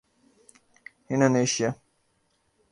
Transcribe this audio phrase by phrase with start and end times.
[1.09, 1.69] Indonesia